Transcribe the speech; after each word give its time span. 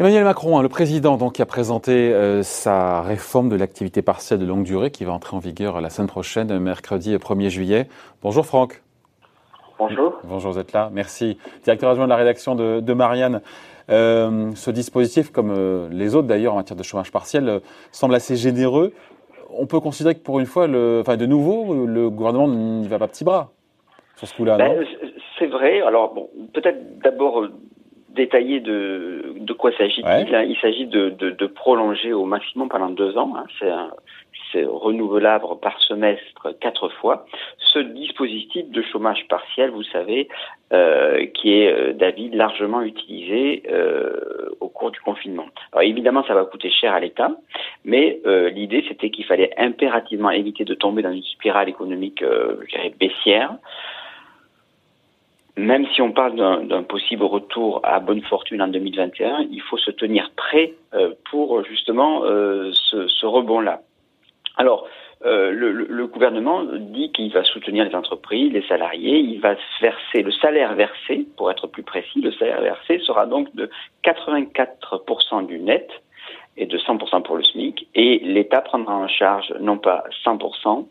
Emmanuel 0.00 0.24
Macron, 0.24 0.58
hein, 0.58 0.62
le 0.62 0.68
président, 0.68 1.16
donc, 1.16 1.38
a 1.38 1.46
présenté 1.46 1.92
euh, 2.12 2.42
sa 2.42 3.02
réforme 3.02 3.48
de 3.48 3.54
l'activité 3.54 4.02
partielle 4.02 4.40
de 4.40 4.46
longue 4.46 4.64
durée 4.64 4.90
qui 4.90 5.04
va 5.04 5.12
entrer 5.12 5.36
en 5.36 5.38
vigueur 5.38 5.80
la 5.80 5.88
semaine 5.88 6.08
prochaine, 6.08 6.58
mercredi 6.58 7.14
1er 7.14 7.48
juillet. 7.48 7.88
Bonjour 8.22 8.44
Franck. 8.44 8.82
Bonjour. 9.78 10.14
Bonjour, 10.24 10.52
vous 10.52 10.58
êtes 10.58 10.72
là. 10.72 10.90
Merci. 10.92 11.38
Directeur 11.62 11.90
adjoint 11.90 12.06
de 12.06 12.10
la 12.10 12.16
rédaction 12.16 12.56
de, 12.56 12.92
Marianne. 12.92 13.40
Euh, 13.88 14.50
ce 14.56 14.72
dispositif, 14.72 15.30
comme 15.30 15.52
euh, 15.56 15.88
les 15.92 16.16
autres 16.16 16.26
d'ailleurs 16.26 16.54
en 16.54 16.56
matière 16.56 16.76
de 16.76 16.82
chômage 16.82 17.12
partiel, 17.12 17.60
semble 17.92 18.16
assez 18.16 18.34
généreux. 18.34 18.92
On 19.50 19.66
peut 19.66 19.78
considérer 19.78 20.16
que 20.16 20.22
pour 20.22 20.40
une 20.40 20.46
fois, 20.46 20.66
le, 20.66 20.98
enfin 21.02 21.16
de 21.16 21.26
nouveau, 21.26 21.86
le 21.86 22.10
gouvernement 22.10 22.48
n'y 22.48 22.88
va 22.88 22.98
pas 22.98 23.06
petit 23.06 23.22
bras 23.22 23.52
sur 24.18 24.28
ce 24.28 24.34
coup-là. 24.34 24.56
Ben, 24.56 24.84
c'est 25.38 25.46
vrai. 25.46 25.80
Alors 25.80 26.12
bon, 26.12 26.28
peut-être 26.52 27.00
d'abord 27.00 27.46
détailler 28.10 28.60
de, 28.60 29.34
de 29.36 29.52
quoi 29.52 29.70
s'agit-il. 29.72 30.28
Il 30.48 30.56
s'agit 30.60 30.86
de, 30.86 31.10
de, 31.10 31.30
de, 31.30 31.46
prolonger 31.46 32.12
au 32.12 32.24
maximum 32.24 32.68
pendant 32.68 32.90
deux 32.90 33.16
ans. 33.16 33.32
Hein. 33.36 33.46
C'est 34.50 34.64
renouvelable 34.64 35.46
par 35.60 35.78
semestre 35.82 36.58
quatre 36.58 36.88
fois. 36.88 37.26
Ce 37.58 37.78
dispositif 37.78 38.68
de 38.70 38.82
chômage 38.82 39.26
partiel, 39.28 39.70
vous 39.70 39.82
savez, 39.84 40.28
euh, 40.72 41.26
qui 41.34 41.52
est 41.52 41.70
euh, 41.70 41.92
d'avis 41.92 42.30
largement 42.30 42.80
utilisé 42.80 43.62
euh, 43.70 44.48
au 44.60 44.68
cours 44.68 44.90
du 44.90 45.00
confinement. 45.00 45.46
Alors 45.72 45.82
évidemment, 45.82 46.24
ça 46.26 46.34
va 46.34 46.44
coûter 46.44 46.70
cher 46.70 46.94
à 46.94 47.00
l'État, 47.00 47.30
mais 47.84 48.20
euh, 48.26 48.48
l'idée 48.48 48.84
c'était 48.88 49.10
qu'il 49.10 49.26
fallait 49.26 49.52
impérativement 49.58 50.30
éviter 50.30 50.64
de 50.64 50.74
tomber 50.74 51.02
dans 51.02 51.12
une 51.12 51.22
spirale 51.22 51.68
économique, 51.68 52.22
euh, 52.22 52.56
je 52.66 52.76
dirais, 52.76 52.92
baissière 52.98 53.52
même 55.58 55.86
si 55.92 56.00
on 56.00 56.12
parle 56.12 56.36
d'un 56.68 56.82
possible 56.84 57.24
retour 57.24 57.80
à 57.82 57.98
bonne 57.98 58.22
fortune 58.22 58.62
en 58.62 58.68
2021, 58.68 59.46
il 59.50 59.60
faut 59.60 59.76
se 59.76 59.90
tenir 59.90 60.30
prêt 60.36 60.74
euh, 60.94 61.14
pour 61.30 61.64
justement 61.64 62.22
euh, 62.24 62.70
ce, 62.72 63.26
rebond-là. 63.26 63.82
Alors, 64.56 64.86
euh, 65.24 65.50
le, 65.50 65.72
le, 65.72 66.06
gouvernement 66.06 66.62
dit 66.62 67.10
qu'il 67.10 67.32
va 67.32 67.42
soutenir 67.42 67.84
les 67.84 67.94
entreprises, 67.94 68.52
les 68.52 68.62
salariés, 68.68 69.18
il 69.18 69.40
va 69.40 69.56
verser 69.80 70.22
le 70.22 70.30
salaire 70.30 70.74
versé, 70.74 71.26
pour 71.36 71.50
être 71.50 71.66
plus 71.66 71.82
précis, 71.82 72.20
le 72.20 72.30
salaire 72.32 72.60
versé 72.60 73.00
sera 73.00 73.26
donc 73.26 73.52
de 73.56 73.68
84% 74.04 75.46
du 75.46 75.58
net 75.58 75.90
et 76.56 76.66
de 76.66 76.78
100% 76.78 77.22
pour 77.22 77.36
le 77.36 77.42
SMIC, 77.42 77.88
et 77.96 78.20
l'État 78.20 78.60
prendra 78.60 78.94
en 78.94 79.08
charge 79.08 79.52
non 79.60 79.78
pas 79.78 80.04
100%, 80.24 80.86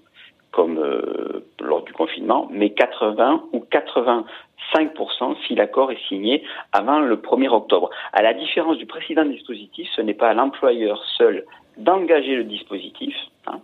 comme 0.58 0.80
euh, 0.80 1.46
lors 1.62 1.84
du 1.84 1.94
confinement, 1.94 2.48
mais 2.50 2.72
80 2.72 3.44
ou 3.54 3.64
85% 3.72 5.36
si 5.46 5.54
l'accord 5.54 5.92
est 5.92 6.04
signé 6.10 6.44
avant 6.74 7.00
le 7.00 7.16
1er 7.16 7.50
octobre. 7.50 7.92
À 8.12 8.24
la 8.24 8.34
différence 8.34 8.78
du 8.78 8.88
précédent 8.88 9.24
dispositif, 9.26 9.88
ce 9.96 10.02
n'est 10.02 10.16
pas 10.16 10.30
à 10.30 10.34
l'employeur 10.34 11.04
seul 11.16 11.46
d'engager 11.78 12.36
le 12.36 12.44
dispositif. 12.44 13.16
Hein, 13.46 13.60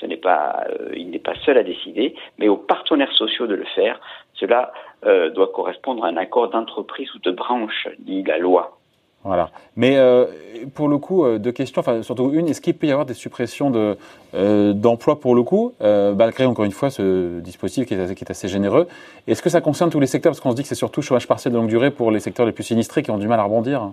ce 0.00 0.06
n'est 0.06 0.16
pas, 0.16 0.64
euh, 0.68 0.90
il 0.96 1.10
n'est 1.10 1.20
pas 1.20 1.36
seul 1.44 1.56
à 1.58 1.62
décider, 1.62 2.16
mais 2.38 2.48
aux 2.48 2.56
partenaires 2.56 3.12
sociaux 3.12 3.46
de 3.46 3.54
le 3.54 3.66
faire. 3.76 4.00
Cela 4.34 4.72
euh, 5.04 5.30
doit 5.30 5.52
correspondre 5.52 6.04
à 6.04 6.08
un 6.08 6.16
accord 6.16 6.48
d'entreprise 6.48 7.14
ou 7.14 7.20
de 7.20 7.30
branche, 7.30 7.86
dit 8.00 8.24
la 8.24 8.38
loi. 8.38 8.78
Voilà. 9.24 9.50
Mais 9.76 9.96
euh, 9.96 10.26
pour 10.74 10.88
le 10.88 10.98
coup, 10.98 11.24
euh, 11.24 11.38
deux 11.38 11.52
questions, 11.52 11.80
enfin 11.80 12.02
surtout 12.02 12.30
une, 12.32 12.48
est-ce 12.48 12.60
qu'il 12.60 12.74
peut 12.74 12.86
y 12.86 12.90
avoir 12.90 13.06
des 13.06 13.14
suppressions 13.14 13.70
de, 13.70 13.96
euh, 14.34 14.72
d'emplois 14.72 15.20
pour 15.20 15.34
le 15.34 15.42
coup, 15.42 15.72
euh, 15.80 16.14
malgré 16.14 16.44
encore 16.44 16.64
une 16.64 16.72
fois 16.72 16.90
ce 16.90 17.40
dispositif 17.40 17.86
qui 17.86 17.94
est, 17.94 18.14
qui 18.14 18.24
est 18.24 18.30
assez 18.30 18.48
généreux? 18.48 18.88
Est-ce 19.28 19.42
que 19.42 19.50
ça 19.50 19.60
concerne 19.60 19.90
tous 19.90 20.00
les 20.00 20.06
secteurs? 20.06 20.32
Parce 20.32 20.40
qu'on 20.40 20.50
se 20.50 20.56
dit 20.56 20.62
que 20.62 20.68
c'est 20.68 20.74
surtout 20.74 21.02
chômage 21.02 21.28
partiel 21.28 21.52
de 21.52 21.58
longue 21.58 21.68
durée 21.68 21.90
pour 21.90 22.10
les 22.10 22.20
secteurs 22.20 22.46
les 22.46 22.52
plus 22.52 22.64
sinistrés 22.64 23.02
qui 23.02 23.10
ont 23.10 23.18
du 23.18 23.28
mal 23.28 23.38
à 23.38 23.44
rebondir. 23.44 23.92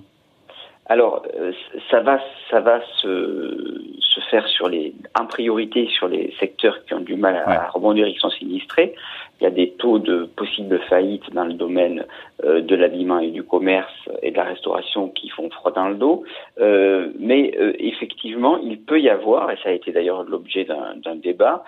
Alors, 0.92 1.22
euh, 1.40 1.52
ça 1.92 2.00
va, 2.00 2.20
ça 2.50 2.62
va 2.62 2.82
se, 2.98 3.80
se 4.00 4.20
faire 4.32 4.48
sur 4.48 4.68
les, 4.68 4.96
en 5.20 5.28
priorité 5.28 5.88
sur 5.88 6.08
les 6.08 6.34
secteurs 6.40 6.84
qui 6.86 6.96
ont 6.96 7.00
du 7.00 7.16
mal 7.16 7.36
à, 7.36 7.70
rebondir 7.70 8.08
et 8.08 8.14
qui 8.14 8.20
sont 8.20 8.32
sinistrés. 8.32 8.96
Il 9.40 9.44
y 9.44 9.48
a 9.48 9.52
des 9.52 9.70
taux 9.74 10.00
de 10.00 10.26
possibles 10.36 10.80
faillites 10.90 11.32
dans 11.32 11.46
le 11.46 11.54
domaine 11.54 12.06
euh, 12.44 12.62
de 12.62 12.76
l'habillement 12.76 13.20
et 13.20 13.30
du 13.30 13.44
commerce 13.44 13.94
et 14.24 14.32
de 14.32 14.38
la 14.38 14.46
restauration 14.46 15.10
qui 15.10 15.30
font 15.30 15.52
froid 15.52 15.72
dans 15.72 15.90
le 15.90 15.96
dos. 15.96 16.24
Euh, 16.60 17.12
mais 17.20 17.54
euh, 17.60 17.74
effectivement, 17.78 18.58
il 18.58 18.82
peut 18.82 19.00
y 19.00 19.10
avoir, 19.10 19.52
et 19.52 19.58
ça 19.64 19.70
a 19.70 19.74
été 19.74 19.92
d'ailleurs 19.92 20.24
l'objet 20.24 20.66
d'un 20.66 21.16
débat, 21.16 21.64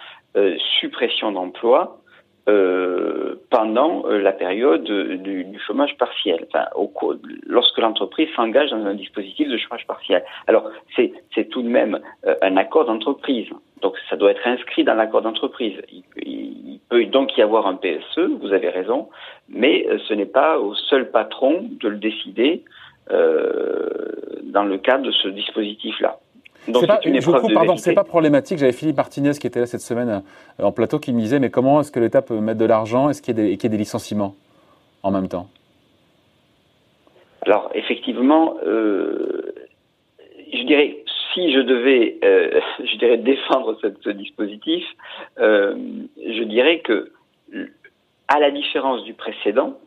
suppression 0.80 1.34
d'emplois 1.34 2.02
euh, 2.50 3.36
pendant 3.52 4.04
euh, 4.08 4.20
la 4.20 4.32
période 4.32 4.84
du, 4.84 5.44
du 5.44 5.60
chômage 5.60 5.96
partiel, 5.98 6.48
enfin, 6.48 6.66
au, 6.76 6.92
lorsque 7.31 7.31
l'entreprise 8.12 8.36
s'engage 8.36 8.70
dans 8.72 8.86
un 8.86 8.94
dispositif 8.94 9.48
de 9.48 9.58
chômage 9.58 9.86
partiel. 9.88 10.24
Alors, 10.48 10.70
c'est, 10.96 11.12
c'est 11.34 11.50
tout 11.50 11.62
de 11.62 11.70
même 11.70 12.00
euh, 12.26 12.36
un 12.42 12.58
accord 12.58 12.86
d'entreprise, 12.86 13.48
donc 13.82 13.96
ça 14.10 14.16
doit 14.16 14.32
être 14.32 14.46
inscrit 14.46 14.84
dans 14.84 14.96
l'accord 14.96 15.22
d'entreprise. 15.22 15.74
Il, 15.92 16.04
il, 16.18 16.80
peut 16.90 17.06
donc 17.06 17.38
y 17.38 17.42
avoir 17.42 17.68
un 17.68 17.76
PSE, 17.76 18.20
vous 18.42 18.52
avez 18.52 18.70
raison, 18.70 19.08
mais 19.48 19.88
ce 20.10 20.14
n'est 20.14 20.26
pas 20.26 20.60
au 20.60 20.76
seul 20.76 21.10
patron 21.10 21.66
de 21.80 21.88
le 21.88 21.96
décider 21.96 22.64
dans 23.10 24.64
le 24.64 24.78
cadre 24.78 25.06
de 25.06 25.12
ce 25.12 25.30
dispositif-là. 25.30 26.18
C'est 26.66 26.88
pas, 26.88 27.00
je 27.04 27.54
pardon, 27.54 27.78
c'est 27.78 27.94
pas 27.94 28.04
problématique. 28.04 28.58
J'avais 28.60 28.72
Philippe 28.72 28.98
Martinez 28.98 29.32
qui 29.34 29.48
était 29.48 29.60
là 29.60 29.66
cette 29.66 29.82
semaine 29.82 30.22
euh, 30.60 30.64
en 30.64 30.72
plateau 30.72 31.00
qui 31.00 31.12
me 31.12 31.20
disait 31.20 31.40
mais 31.40 31.50
comment 31.50 31.82
est-ce 31.82 31.92
que 31.92 32.00
l'État 32.00 32.22
peut 32.22 32.40
mettre 32.40 32.60
de 32.60 32.66
l'argent? 32.66 33.10
Est-ce 33.10 33.22
qu'il 33.22 33.38
y, 33.40 33.50
y, 33.50 33.66
a 33.66 33.70
des 33.70 33.78
licenciements 33.78 34.36
en 35.02 35.12
même 35.12 35.28
temps? 35.28 35.48
Alors 37.42 37.72
effectivement, 37.74 38.58
euh, 38.66 39.52
je 40.54 40.64
dirais 40.64 41.04
si 41.34 41.52
je 41.54 41.60
devais, 41.60 42.18
euh, 42.24 42.60
je 42.80 42.98
dirais 42.98 43.18
défendre 43.18 43.78
ce, 43.82 44.10
dispositif, 44.10 44.86
euh, 45.40 45.76
je 46.18 46.44
dirais 46.44 46.80
que 46.80 47.12
à 48.28 48.40
la 48.40 48.52
différence 48.52 49.04
du 49.04 49.14
précédent, 49.14 49.78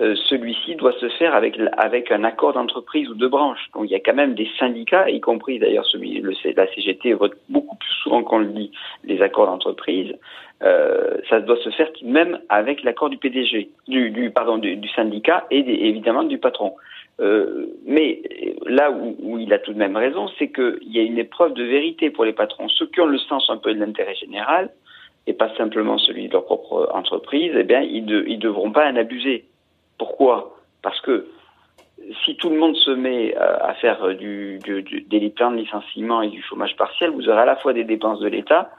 euh, 0.00 0.14
celui-ci 0.28 0.76
doit 0.76 0.92
se 1.00 1.08
faire 1.08 1.34
avec, 1.34 1.58
avec 1.76 2.12
un 2.12 2.22
accord 2.22 2.52
d'entreprise 2.52 3.08
ou 3.08 3.14
de 3.14 3.26
branche. 3.26 3.68
Donc 3.74 3.84
il 3.86 3.90
y 3.90 3.96
a 3.96 4.00
quand 4.00 4.14
même 4.14 4.34
des 4.34 4.48
syndicats, 4.58 5.10
y 5.10 5.20
compris 5.20 5.58
d'ailleurs 5.58 5.86
celui 5.86 6.22
la 6.22 6.66
CGT 6.72 7.14
vote 7.14 7.36
beaucoup 7.48 7.74
plus 7.76 7.94
souvent 8.02 8.22
qu'on 8.22 8.38
le 8.38 8.46
dit 8.46 8.70
les 9.04 9.20
accords 9.22 9.46
d'entreprise. 9.46 10.14
Euh, 10.62 11.16
ça 11.28 11.40
doit 11.40 11.56
se 11.56 11.70
faire 11.70 11.90
même 12.02 12.38
avec 12.48 12.84
l'accord 12.84 13.10
du 13.10 13.16
PDG, 13.16 13.70
du, 13.88 14.30
pardon 14.30 14.58
du, 14.58 14.88
syndicat 14.94 15.46
et 15.50 15.88
évidemment 15.88 16.22
du 16.22 16.38
patron. 16.38 16.74
Euh, 17.20 17.66
mais 17.84 18.22
là 18.66 18.92
où, 18.92 19.38
il 19.38 19.52
a 19.52 19.58
tout 19.58 19.72
de 19.72 19.78
même 19.78 19.96
raison, 19.96 20.28
c'est 20.38 20.52
qu'il 20.52 20.78
y 20.92 21.00
a 21.00 21.02
une 21.02 21.18
épreuve 21.18 21.54
de 21.54 21.64
vérité 21.64 22.10
pour 22.10 22.24
les 22.24 22.32
patrons. 22.32 22.68
Ceux 22.68 22.86
qui 22.86 23.00
ont 23.00 23.06
le 23.06 23.18
sens 23.18 23.50
un 23.50 23.56
peu 23.56 23.74
de 23.74 23.80
l'intérêt 23.80 24.14
général, 24.14 24.70
et 25.26 25.32
pas 25.32 25.52
simplement 25.56 25.98
celui 25.98 26.28
de 26.28 26.32
leur 26.32 26.44
propre 26.44 26.88
entreprise, 26.94 27.52
eh 27.56 27.64
bien, 27.64 27.80
ils 27.80 28.04
ne 28.04 28.36
devront 28.36 28.70
pas 28.70 28.90
en 28.90 28.96
abuser. 28.96 29.44
Pourquoi? 29.98 30.56
Parce 30.82 31.00
que 31.00 31.28
si 32.24 32.36
tout 32.36 32.50
le 32.50 32.56
monde 32.56 32.76
se 32.76 32.90
met 32.90 33.34
à 33.36 33.74
faire 33.74 34.14
du, 34.14 34.58
du, 34.64 34.82
du, 34.82 35.00
des 35.02 35.30
plans 35.30 35.50
de 35.50 35.56
licenciement 35.56 36.22
et 36.22 36.28
du 36.28 36.42
chômage 36.42 36.76
partiel, 36.76 37.10
vous 37.10 37.28
aurez 37.28 37.40
à 37.40 37.44
la 37.44 37.56
fois 37.56 37.72
des 37.72 37.84
dépenses 37.84 38.20
de 38.20 38.28
l'État 38.28 38.70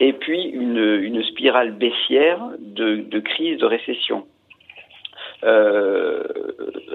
et 0.00 0.12
puis 0.12 0.42
une, 0.44 1.22
spirale 1.24 1.72
baissière 1.72 2.40
de, 2.58 3.18
crise, 3.18 3.58
de 3.58 3.66
récession. 3.66 4.26
Euh, 5.44 6.24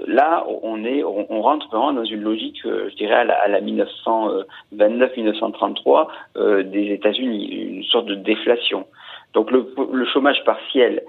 là, 0.06 0.46
on 0.62 0.84
est, 0.84 1.02
on, 1.02 1.40
rentre 1.40 1.66
vraiment 1.68 1.94
dans 1.94 2.04
une 2.04 2.22
logique, 2.22 2.60
euh, 2.66 2.90
je 2.90 2.96
dirais, 2.96 3.14
à 3.14 3.24
la, 3.24 3.48
la 3.48 3.60
1929-1933 3.60 6.08
euh, 6.36 6.62
des 6.62 6.92
États-Unis, 6.92 7.46
une 7.46 7.84
sorte 7.84 8.04
de 8.06 8.14
déflation. 8.14 8.86
Donc 9.32 9.50
le, 9.50 9.66
chômage 10.12 10.44
partiel, 10.44 11.02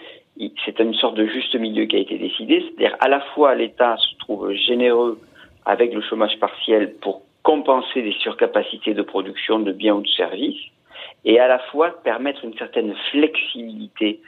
c'est 0.66 0.80
une 0.80 0.94
sorte 0.96 1.16
de 1.16 1.28
juste 1.28 1.54
milieu 1.56 1.86
qui 1.86 1.98
a 1.98 2.00
été 2.00 2.18
décidé, 2.18 2.62
c'est-à-dire 2.62 2.98
à 3.00 3.08
la 3.08 3.20
fois 3.20 3.54
l'État 3.54 3.96
se 3.98 4.16
trouve 4.18 4.52
généreux 4.54 5.20
avec 5.66 5.94
le 5.94 6.02
chômage 6.02 6.40
partiel 6.40 6.96
pour 7.02 7.22
compenser 7.44 8.02
des 8.02 8.14
surcapacités 8.14 8.96
de 8.96 9.04
production 9.04 9.60
de 9.60 9.72
biens 9.72 9.94
ou 9.96 10.02
de 10.02 10.08
services, 10.08 10.60
et 11.26 11.40
à 11.40 11.48
la 11.48 11.60
fois 11.60 11.92
permettre 12.04 12.44
une 12.44 12.58
certaine 12.58 12.96
flexibilité 13.12 14.20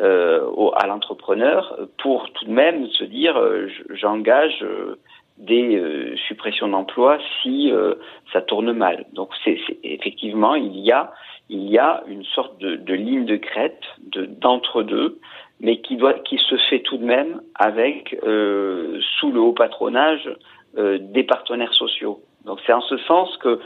au, 0.00 0.72
à 0.76 0.86
l'entrepreneur 0.86 1.78
pour 1.98 2.30
tout 2.32 2.46
de 2.46 2.50
même 2.50 2.88
se 2.88 3.04
dire 3.04 3.36
euh, 3.36 3.68
j'engage 3.90 4.62
euh, 4.62 4.98
des 5.38 5.76
euh, 5.76 6.16
suppressions 6.28 6.68
d'emplois 6.68 7.18
si 7.42 7.70
euh, 7.70 7.94
ça 8.32 8.40
tourne 8.40 8.72
mal. 8.72 9.06
Donc 9.12 9.30
c'est 9.44 9.58
effectivement 9.82 10.54
il 10.54 10.78
y 10.78 10.92
a 10.92 11.12
il 11.48 11.68
y 11.68 11.78
a 11.78 12.02
une 12.06 12.24
sorte 12.24 12.58
de, 12.58 12.76
de 12.76 12.94
ligne 12.94 13.26
de 13.26 13.36
crête 13.36 13.82
de 14.00 14.24
d'entre 14.24 14.82
deux 14.82 15.18
mais 15.62 15.80
qui, 15.80 15.96
doit, 15.96 16.14
qui 16.14 16.38
se 16.38 16.56
fait 16.68 16.80
tout 16.80 16.98
de 16.98 17.04
même 17.04 17.40
avec, 17.54 18.18
euh, 18.24 19.00
sous 19.18 19.30
le 19.30 19.40
haut 19.40 19.52
patronage 19.52 20.28
euh, 20.76 20.98
des 21.00 21.22
partenaires 21.22 21.72
sociaux. 21.72 22.20
Donc 22.44 22.58
c'est 22.66 22.72
en 22.72 22.80
ce 22.80 22.98
sens 22.98 23.34
que 23.38 23.60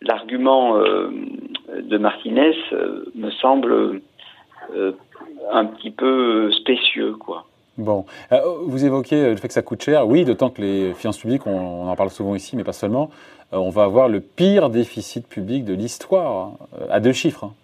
l'argument 0.00 0.76
euh, 0.76 1.10
de 1.76 1.98
Martinez 1.98 2.56
euh, 2.72 3.04
me 3.16 3.30
semble 3.30 4.00
un 5.52 5.64
petit 5.66 5.90
peu 5.90 6.50
spécieux, 6.52 7.14
quoi. 7.14 7.46
Bon, 7.78 8.04
vous 8.66 8.84
évoquez 8.84 9.30
le 9.30 9.36
fait 9.36 9.48
que 9.48 9.54
ça 9.54 9.62
coûte 9.62 9.82
cher. 9.82 10.06
Oui, 10.06 10.24
d'autant 10.24 10.50
que 10.50 10.60
les 10.60 10.92
finances 10.92 11.18
publiques, 11.18 11.46
on, 11.46 11.88
en 11.88 11.96
parle 11.96 12.10
souvent 12.10 12.34
ici, 12.34 12.56
mais 12.56 12.64
pas 12.64 12.72
seulement. 12.72 13.10
on 13.52 13.70
va 13.70 13.84
avoir 13.84 14.08
le 14.08 14.20
pire 14.20 14.68
déficit 14.68 15.26
public 15.26 15.64
de 15.64 15.74
l'histoire, 15.74 16.52
à 16.90 17.00
deux 17.00 17.12
chiffres. 17.12 17.44
Hein. 17.44 17.54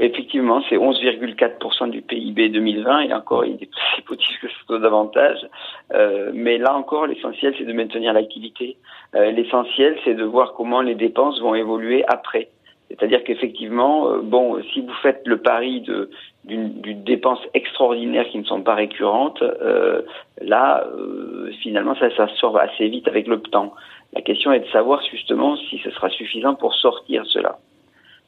Effectivement, 0.00 0.62
c'est 0.68 0.76
11,4% 0.76 1.90
du 1.90 2.02
PIB 2.02 2.50
2020 2.50 3.00
et 3.00 3.12
encore, 3.12 3.44
il 3.44 3.54
est 3.54 4.04
positif 4.06 4.40
que 4.40 4.46
ce 4.48 4.74
davantage. 4.74 5.44
Euh, 5.92 6.30
mais 6.34 6.58
là 6.58 6.76
encore, 6.76 7.06
l'essentiel, 7.06 7.54
c'est 7.58 7.64
de 7.64 7.72
maintenir 7.72 8.12
l'activité. 8.12 8.76
Euh, 9.16 9.32
l'essentiel, 9.32 9.96
c'est 10.04 10.14
de 10.14 10.24
voir 10.24 10.54
comment 10.54 10.82
les 10.82 10.94
dépenses 10.94 11.40
vont 11.40 11.54
évoluer 11.54 12.04
après. 12.06 12.48
C'est-à-dire 12.88 13.22
qu'effectivement, 13.22 14.10
euh, 14.10 14.20
bon, 14.22 14.62
si 14.72 14.80
vous 14.80 14.94
faites 15.02 15.22
le 15.26 15.38
pari 15.38 15.80
de 15.82 16.10
d'une 16.44 17.04
dépense 17.04 17.40
extraordinaire 17.52 18.26
qui 18.28 18.38
ne 18.38 18.44
sont 18.44 18.62
pas 18.62 18.74
récurrentes, 18.74 19.42
euh, 19.42 20.00
là, 20.40 20.86
euh, 20.96 21.50
finalement, 21.62 21.94
ça, 21.96 22.08
ça 22.16 22.26
sort 22.36 22.58
assez 22.58 22.88
vite 22.88 23.06
avec 23.06 23.26
le 23.26 23.38
temps. 23.42 23.74
La 24.14 24.22
question 24.22 24.52
est 24.52 24.60
de 24.60 24.68
savoir 24.68 25.02
justement 25.10 25.56
si 25.56 25.78
ce 25.78 25.90
sera 25.90 26.08
suffisant 26.08 26.54
pour 26.54 26.74
sortir 26.74 27.26
cela. 27.26 27.58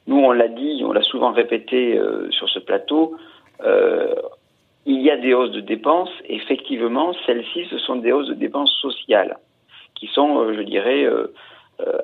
Nous, 0.06 0.18
on 0.18 0.32
l'a 0.32 0.48
dit, 0.48 0.82
on 0.84 0.92
l'a 0.92 1.02
souvent 1.02 1.32
répété 1.32 1.96
euh, 1.96 2.30
sur 2.30 2.48
ce 2.48 2.58
plateau, 2.58 3.16
euh, 3.64 4.14
il 4.86 5.00
y 5.00 5.10
a 5.10 5.16
des 5.16 5.34
hausses 5.34 5.52
de 5.52 5.60
dépenses. 5.60 6.10
Effectivement, 6.28 7.14
celles-ci, 7.26 7.66
ce 7.70 7.78
sont 7.78 7.96
des 7.96 8.12
hausses 8.12 8.28
de 8.28 8.34
dépenses 8.34 8.72
sociales 8.80 9.38
qui 9.94 10.08
sont, 10.08 10.40
euh, 10.40 10.54
je 10.54 10.62
dirais, 10.62 11.06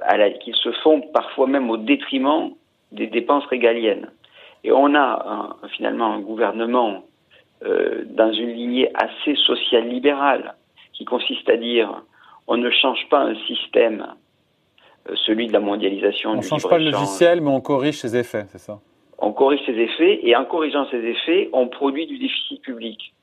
à 0.02 0.16
la, 0.16 0.30
qui 0.30 0.52
se 0.52 0.72
font 0.82 1.00
parfois 1.00 1.46
même 1.46 1.70
au 1.70 1.76
détriment 1.76 2.50
des 2.92 3.06
dépenses 3.06 3.44
régaliennes. 3.46 4.10
Et 4.64 4.72
on 4.72 4.94
a 4.94 5.56
finalement 5.76 6.12
un 6.12 6.20
gouvernement 6.20 7.04
dans 7.62 8.32
une 8.32 8.50
lignée 8.50 8.90
assez 8.94 9.34
social-libérale 9.36 10.54
qui 10.92 11.04
consiste 11.04 11.48
à 11.48 11.56
dire 11.56 12.02
on 12.46 12.56
ne 12.56 12.70
change 12.70 13.08
pas 13.10 13.20
un 13.20 13.34
système 13.46 14.06
euh, 15.08 15.14
celui 15.26 15.46
de 15.46 15.52
la 15.52 15.60
mondialisation. 15.60 16.30
On 16.30 16.36
ne 16.36 16.42
change 16.42 16.68
pas 16.68 16.78
le 16.78 16.90
logiciel, 16.90 17.40
mais 17.40 17.50
on 17.50 17.60
corrige 17.60 17.98
ses 17.98 18.16
effets, 18.16 18.44
c'est 18.48 18.58
ça? 18.58 18.80
On 19.18 19.32
corrige 19.32 19.60
ses 19.64 19.72
effets, 19.72 20.20
et 20.22 20.36
en 20.36 20.44
corrigeant 20.44 20.86
ses 20.90 20.98
effets, 20.98 21.48
on 21.52 21.68
produit 21.68 22.06
du 22.06 22.18
déficit 22.18 22.60
public. 22.62 23.14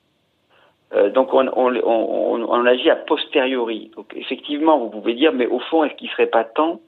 Euh, 0.94 1.10
donc 1.10 1.32
on, 1.34 1.46
on, 1.48 1.74
on, 1.74 2.42
on, 2.48 2.66
agit 2.66 2.90
a 2.90 2.96
posteriori. 2.96 3.90
Donc 3.96 4.12
effectivement, 4.16 4.78
vous 4.78 4.90
pouvez 4.90 5.14
dire, 5.14 5.32
mais 5.32 5.46
au 5.46 5.58
fond, 5.58 5.84
est-ce 5.84 5.94
qu'il 5.94 6.08
ne 6.08 6.12
serait 6.12 6.26
pas 6.26 6.44
temps 6.44 6.80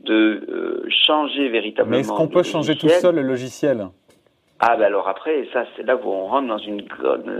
de 0.00 0.44
euh, 0.48 0.84
changer 1.06 1.48
véritablement 1.48 1.96
Mais 1.96 2.00
est-ce 2.00 2.12
qu'on 2.12 2.28
peut 2.28 2.42
changer 2.42 2.76
tout 2.76 2.88
seul 2.88 3.14
le 3.14 3.22
logiciel? 3.22 3.86
Ah 4.58 4.76
ben 4.76 4.84
alors 4.84 5.08
après, 5.08 5.48
ça 5.52 5.64
c'est 5.76 5.82
là 5.82 5.96
où 5.96 6.08
on 6.08 6.26
rentre 6.26 6.48
dans 6.48 6.58
une 6.58 6.82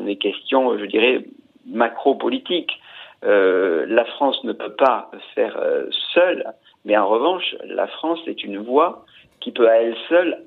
des 0.05 0.17
questions, 0.17 0.77
je 0.79 0.85
dirais, 0.87 1.25
macro-politiques. 1.67 2.81
Euh, 3.25 3.87
la 3.89 4.05
France 4.05 4.43
ne 4.43 4.53
peut 4.53 4.73
pas 4.73 5.11
faire 5.35 5.57
seule 6.13 6.53
mais 6.85 6.97
en 6.97 7.09
revanche, 7.09 7.55
la 7.65 7.87
France 7.87 8.21
est 8.27 8.43
une 8.43 8.59
voie 8.59 9.05
qui 9.41 9.53
peut 9.53 9.69
à 9.69 9.77
elle 9.77 9.97
seule 10.09 10.43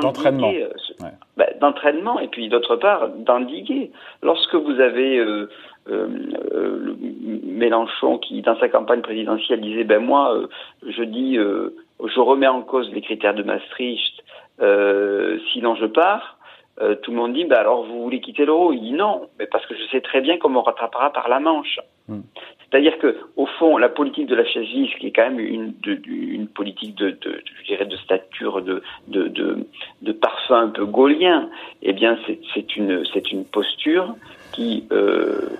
d'entraînement, 0.00 0.52
euh, 0.52 1.08
bah, 1.36 1.46
d'entraînement 1.60 2.18
et 2.18 2.28
puis 2.28 2.48
d'autre 2.48 2.76
part 2.76 3.08
d'endiguer. 3.08 3.90
Lorsque 4.22 4.54
vous 4.54 4.80
avez 4.80 5.18
euh, 5.18 5.48
euh, 5.90 6.96
Mélenchon 7.44 8.18
qui, 8.18 8.42
dans 8.42 8.58
sa 8.58 8.68
campagne 8.68 9.02
présidentielle, 9.02 9.60
disait 9.60 9.84
ben 9.84 10.02
moi, 10.02 10.34
je 10.86 11.02
dis, 11.02 11.36
je 11.36 12.20
remets 12.20 12.48
en 12.48 12.62
cause 12.62 12.90
les 12.92 13.02
critères 13.02 13.34
de 13.34 13.42
Maastricht, 13.42 14.22
sinon 15.52 15.74
je 15.76 15.86
pars. 15.86 16.38
tout 17.02 17.10
le 17.10 17.16
monde 17.16 17.34
dit, 17.34 17.44
ben 17.44 17.56
alors 17.56 17.84
vous 17.84 18.02
voulez 18.02 18.20
quitter 18.20 18.44
l'euro? 18.44 18.72
Il 18.72 18.80
dit 18.80 18.92
non, 18.92 19.28
mais 19.38 19.46
parce 19.46 19.66
que 19.66 19.74
je 19.74 19.84
sais 19.90 20.00
très 20.00 20.20
bien 20.20 20.38
qu'on 20.38 20.50
me 20.50 20.58
rattrapera 20.58 21.12
par 21.12 21.28
la 21.28 21.40
Manche. 21.40 21.80
Hmm. 22.08 22.20
C'est-à-dire 22.72 22.98
que, 22.98 23.18
au 23.36 23.46
fond, 23.46 23.76
la 23.76 23.90
politique 23.90 24.26
de 24.26 24.34
la 24.34 24.46
chaise 24.46 24.66
qui 24.98 25.06
est 25.06 25.10
quand 25.10 25.30
même 25.30 25.38
une, 25.38 26.48
politique 26.48 26.94
de, 26.96 27.16
je 27.22 27.66
dirais, 27.66 27.84
de 27.84 27.96
stature, 27.96 28.62
de, 28.62 30.12
parfum 30.12 30.62
un 30.62 30.68
peu 30.68 30.86
gaulien, 30.86 31.50
eh 31.82 31.92
bien, 31.92 32.18
c'est 32.54 32.76
une, 32.76 33.04
c'est 33.12 33.30
une 33.30 33.44
posture 33.44 34.14
qui 34.52 34.86
euh, 34.90 35.50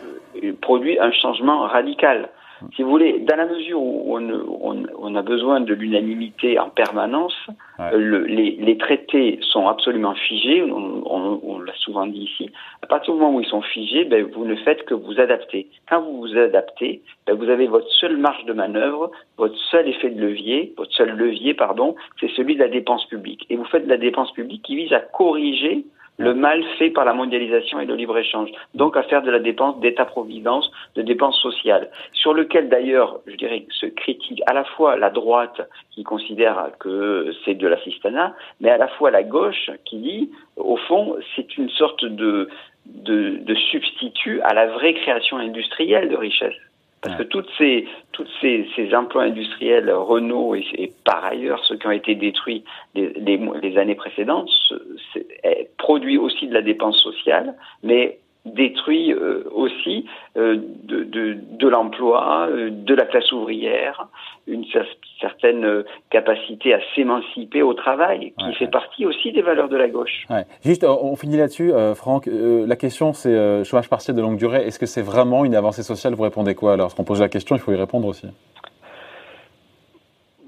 produit 0.60 0.98
un 0.98 1.12
changement 1.12 1.60
radical 1.66 2.30
si 2.76 2.82
vous 2.82 2.90
voulez, 2.90 3.20
dans 3.20 3.36
la 3.36 3.46
mesure 3.46 3.80
où 3.80 4.16
on, 4.16 5.14
a 5.14 5.22
besoin 5.22 5.60
de 5.60 5.74
l'unanimité 5.74 6.58
en 6.58 6.70
permanence, 6.70 7.36
euh, 7.80 8.26
les, 8.26 8.78
traités 8.78 9.38
sont 9.42 9.68
absolument 9.68 10.14
figés, 10.14 10.62
on, 10.62 11.58
l'a 11.60 11.74
souvent 11.76 12.06
dit 12.06 12.24
ici. 12.24 12.50
À 12.82 12.86
partir 12.86 13.14
du 13.14 13.20
moment 13.20 13.36
où 13.36 13.40
ils 13.40 13.46
sont 13.46 13.62
figés, 13.62 14.04
ben, 14.04 14.24
vous 14.24 14.44
ne 14.44 14.56
faites 14.56 14.84
que 14.84 14.94
vous 14.94 15.20
adapter. 15.20 15.68
Quand 15.88 16.00
vous 16.02 16.20
vous 16.20 16.36
adaptez, 16.36 17.02
ben, 17.26 17.34
vous 17.34 17.48
avez 17.48 17.66
votre 17.66 17.90
seule 17.92 18.16
marge 18.16 18.44
de 18.46 18.52
manœuvre, 18.52 19.10
votre 19.36 19.56
seul 19.70 19.88
effet 19.88 20.10
de 20.10 20.20
levier, 20.20 20.72
votre 20.76 20.92
seul 20.92 21.10
levier, 21.10 21.54
pardon, 21.54 21.94
c'est 22.20 22.30
celui 22.30 22.54
de 22.54 22.60
la 22.60 22.68
dépense 22.68 23.04
publique. 23.06 23.46
Et 23.50 23.56
vous 23.56 23.64
faites 23.66 23.84
de 23.84 23.90
la 23.90 23.98
dépense 23.98 24.32
publique 24.32 24.62
qui 24.62 24.76
vise 24.76 24.92
à 24.92 25.00
corriger 25.00 25.84
le 26.18 26.34
mal 26.34 26.62
fait 26.78 26.90
par 26.90 27.04
la 27.04 27.14
mondialisation 27.14 27.80
et 27.80 27.86
le 27.86 27.94
libre-échange, 27.94 28.50
donc 28.74 28.96
à 28.96 29.02
faire 29.04 29.22
de 29.22 29.30
la 29.30 29.38
dépense 29.38 29.80
d'État-providence, 29.80 30.70
de 30.94 31.02
dépenses 31.02 31.40
sociales, 31.40 31.90
sur 32.12 32.34
lequel 32.34 32.68
d'ailleurs, 32.68 33.20
je 33.26 33.36
dirais, 33.36 33.64
se 33.70 33.86
critique 33.86 34.42
à 34.46 34.52
la 34.52 34.64
fois 34.64 34.96
la 34.96 35.10
droite 35.10 35.60
qui 35.90 36.04
considère 36.04 36.70
que 36.78 37.32
c'est 37.44 37.54
de 37.54 37.66
l'assistanat, 37.66 38.34
mais 38.60 38.70
à 38.70 38.76
la 38.76 38.88
fois 38.88 39.10
la 39.10 39.22
gauche 39.22 39.70
qui 39.84 39.98
dit, 39.98 40.30
au 40.56 40.76
fond, 40.76 41.16
c'est 41.34 41.56
une 41.56 41.70
sorte 41.70 42.04
de, 42.04 42.48
de, 42.86 43.38
de 43.42 43.54
substitut 43.54 44.40
à 44.42 44.54
la 44.54 44.66
vraie 44.66 44.94
création 44.94 45.38
industrielle 45.38 46.08
de 46.08 46.16
richesse. 46.16 46.54
Parce 47.02 47.16
que 47.16 47.24
toutes 47.24 47.50
ces, 47.58 47.86
toutes 48.12 48.30
ces, 48.40 48.68
ces 48.76 48.94
emplois 48.94 49.24
industriels, 49.24 49.90
Renault 49.90 50.54
et, 50.54 50.92
par 51.04 51.24
ailleurs 51.24 51.64
ceux 51.64 51.76
qui 51.76 51.86
ont 51.88 51.92
été 51.92 52.14
détruits 52.14 52.64
les, 52.94 53.12
les, 53.60 53.76
années 53.76 53.96
précédentes, 53.96 54.50
produit 55.78 56.16
aussi 56.16 56.46
de 56.46 56.54
la 56.54 56.62
dépense 56.62 57.02
sociale, 57.02 57.54
mais 57.82 58.18
détruit 58.44 59.12
euh, 59.12 59.44
aussi 59.52 60.06
euh, 60.36 60.56
de, 60.84 61.04
de, 61.04 61.36
de 61.58 61.68
l'emploi, 61.68 62.48
euh, 62.50 62.70
de 62.70 62.94
la 62.94 63.04
classe 63.06 63.30
ouvrière, 63.32 64.08
une 64.48 64.64
certaine 65.20 65.84
capacité 66.10 66.74
à 66.74 66.80
s'émanciper 66.94 67.62
au 67.62 67.74
travail, 67.74 68.32
qui 68.38 68.54
fait 68.54 68.66
partie 68.66 69.06
aussi 69.06 69.30
des 69.30 69.42
valeurs 69.42 69.68
de 69.68 69.76
la 69.76 69.88
gauche. 69.88 70.26
Ouais. 70.28 70.44
Juste, 70.64 70.84
on 70.84 71.14
finit 71.14 71.36
là-dessus, 71.36 71.72
Franck. 71.94 72.26
la 72.26 72.74
question, 72.74 73.12
c'est 73.12 73.62
chômage 73.64 73.88
partiel 73.88 74.16
de 74.16 74.20
longue 74.20 74.36
durée. 74.36 74.66
Est-ce 74.66 74.80
que 74.80 74.86
c'est 74.86 75.02
vraiment 75.02 75.44
une 75.44 75.54
avancée 75.54 75.84
sociale? 75.84 76.14
Vous 76.14 76.24
répondez 76.24 76.56
quoi 76.56 76.72
Alors, 76.72 76.86
lorsqu'on 76.86 77.04
pose 77.04 77.20
la 77.20 77.28
question, 77.28 77.54
il 77.54 77.60
faut 77.60 77.70
y 77.70 77.76
répondre 77.76 78.08
aussi. 78.08 78.26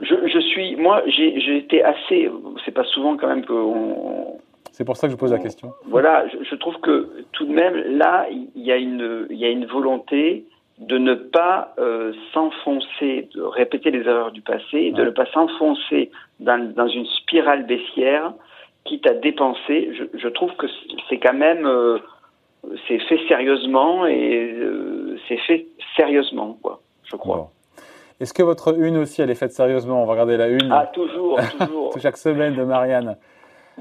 Je, 0.01 0.15
je 0.27 0.41
suis, 0.41 0.75
moi, 0.75 1.03
j'ai 1.07 1.57
été 1.57 1.85
assez. 1.85 2.29
C'est 2.65 2.75
pas 2.75 2.85
souvent 2.85 3.17
quand 3.17 3.29
même 3.29 3.47
qu'on 3.47 4.41
c'est 4.75 4.85
pour 4.85 4.97
ça 4.97 5.07
que 5.07 5.13
je 5.13 5.17
pose 5.17 5.31
la 5.31 5.39
question. 5.39 5.73
Voilà, 5.87 6.25
je, 6.29 6.55
trouve 6.57 6.81
que 6.81 7.09
tout 7.31 7.47
de 7.47 7.53
même, 7.53 7.77
là, 7.97 8.27
il 8.29 8.61
y 8.61 8.73
a 8.73 8.77
une, 8.77 9.29
il 9.31 9.37
y 9.37 9.45
a 9.45 9.49
une 9.49 9.67
volonté 9.67 10.47
de 10.79 10.99
ne 10.99 11.15
pas 11.15 11.75
euh, 11.79 12.13
s'enfoncer, 12.33 13.29
de 13.37 13.43
répéter 13.43 13.93
les 13.93 14.01
erreurs 14.01 14.33
du 14.33 14.41
passé, 14.41 14.91
de 14.91 15.05
ne 15.05 15.11
pas 15.11 15.27
s'enfoncer 15.27 16.11
dans, 16.41 16.73
dans, 16.75 16.89
une 16.89 17.07
spirale 17.07 17.65
baissière, 17.67 18.33
quitte 18.85 19.07
à 19.07 19.15
dépenser. 19.15 19.93
Je, 19.97 20.19
je 20.19 20.29
trouve 20.29 20.51
que 20.57 20.67
c'est 21.09 21.19
quand 21.19 21.35
même, 21.35 21.67
euh, 21.67 21.99
c'est 22.89 22.99
fait 22.99 23.21
sérieusement 23.29 24.07
et 24.07 24.57
euh, 24.59 25.17
c'est 25.29 25.39
fait 25.47 25.69
sérieusement, 25.95 26.59
quoi, 26.61 26.81
je 27.05 27.15
crois. 27.15 27.53
Est-ce 28.19 28.35
que 28.35 28.43
votre 28.43 28.77
une 28.77 28.97
aussi, 28.97 29.23
elle 29.23 29.31
est 29.31 29.37
faite 29.37 29.53
sérieusement? 29.53 30.03
On 30.03 30.07
va 30.07 30.15
regarder 30.15 30.37
la 30.37 30.49
une. 30.49 30.73
Ah, 30.73 30.91
toujours, 30.93 31.39
toujours. 31.61 31.97
Chaque 32.03 32.17
semaine 32.17 32.57
de 32.57 32.65
Marianne. 32.65 33.17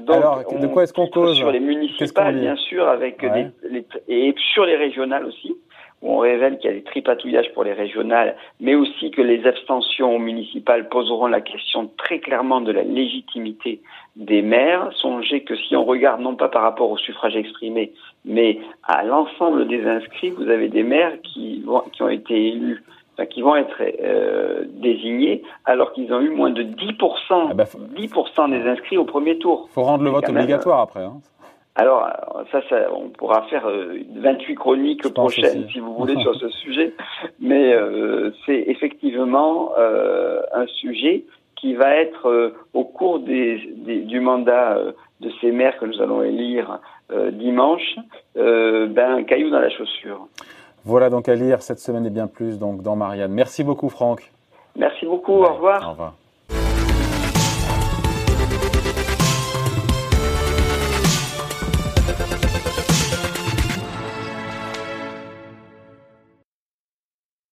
Alors, 0.08 0.42
de 0.50 0.66
quoi 0.66 0.82
est-ce 0.82 0.92
qu'on 0.92 1.06
cause 1.06 1.36
Sur 1.36 1.50
les 1.50 1.60
municipales, 1.60 2.38
bien 2.38 2.56
sûr, 2.56 2.88
avec 2.88 3.22
les, 3.22 3.84
et 4.08 4.34
sur 4.52 4.64
les 4.64 4.76
régionales 4.76 5.24
aussi, 5.24 5.56
où 6.02 6.12
on 6.12 6.18
révèle 6.18 6.58
qu'il 6.58 6.70
y 6.70 6.72
a 6.72 6.76
des 6.76 6.82
tripatouillages 6.82 7.52
pour 7.54 7.64
les 7.64 7.72
régionales, 7.72 8.36
mais 8.60 8.74
aussi 8.74 9.10
que 9.10 9.22
les 9.22 9.46
abstentions 9.46 10.18
municipales 10.18 10.88
poseront 10.88 11.28
la 11.28 11.40
question 11.40 11.90
très 11.96 12.18
clairement 12.18 12.60
de 12.60 12.72
la 12.72 12.82
légitimité 12.82 13.80
des 14.16 14.42
maires. 14.42 14.90
Songez 14.96 15.44
que 15.44 15.56
si 15.56 15.76
on 15.76 15.84
regarde 15.84 16.20
non 16.20 16.34
pas 16.34 16.48
par 16.48 16.62
rapport 16.62 16.90
au 16.90 16.98
suffrage 16.98 17.36
exprimé, 17.36 17.92
mais 18.24 18.58
à 18.82 19.04
l'ensemble 19.04 19.66
des 19.68 19.86
inscrits, 19.86 20.30
vous 20.30 20.48
avez 20.48 20.68
des 20.68 20.82
maires 20.82 21.14
qui 21.22 21.64
ont 21.66 22.08
été 22.08 22.48
élus 22.48 22.82
qui 23.30 23.42
vont 23.42 23.56
être 23.56 23.76
euh, 23.80 24.64
désignés 24.66 25.42
alors 25.64 25.92
qu'ils 25.92 26.12
ont 26.12 26.20
eu 26.20 26.30
moins 26.30 26.50
de 26.50 26.62
10%, 26.62 26.68
10 26.68 26.98
ah 27.30 27.54
bah, 27.54 28.48
des 28.48 28.68
inscrits 28.68 28.96
au 28.96 29.04
premier 29.04 29.38
tour. 29.38 29.68
Il 29.70 29.74
faut 29.74 29.82
rendre 29.82 30.04
le 30.04 30.10
vote 30.10 30.28
obligatoire 30.28 30.80
après. 30.80 31.04
Hein. 31.04 31.20
Alors, 31.76 32.08
ça, 32.52 32.60
ça, 32.68 32.76
on 32.92 33.08
pourra 33.08 33.42
faire 33.42 33.66
28 33.66 34.52
euh, 34.52 34.56
chroniques 34.56 35.08
prochaines, 35.12 35.68
si 35.70 35.80
vous 35.80 35.94
voulez, 35.94 36.16
sur 36.22 36.34
ce 36.36 36.48
sujet. 36.48 36.92
Mais 37.40 37.72
euh, 37.72 38.30
c'est 38.46 38.64
effectivement 38.68 39.72
un 39.76 40.66
sujet 40.66 41.24
qui 41.56 41.74
va 41.74 41.96
être, 41.96 42.52
au 42.74 42.84
cours 42.84 43.20
des, 43.20 43.58
du 44.06 44.20
mandat 44.20 44.78
de 45.20 45.30
ces 45.40 45.50
maires 45.50 45.78
que 45.78 45.86
nous 45.86 46.00
allons 46.00 46.22
élire 46.22 46.78
dimanche, 47.32 47.96
ben, 48.34 48.98
un 48.98 49.22
caillou 49.24 49.50
dans 49.50 49.60
la 49.60 49.70
chaussure. 49.70 50.28
Voilà 50.84 51.10
donc 51.10 51.28
à 51.28 51.34
lire 51.34 51.62
cette 51.62 51.78
semaine 51.78 52.06
et 52.06 52.10
bien 52.10 52.26
plus 52.26 52.58
donc 52.58 52.82
dans 52.82 52.96
Marianne. 52.96 53.32
Merci 53.32 53.64
beaucoup 53.64 53.88
Franck. 53.88 54.30
Merci 54.76 55.06
beaucoup, 55.06 55.32
au 55.32 55.54
revoir. 55.54 55.86
Au 55.86 55.90
revoir. 55.92 56.14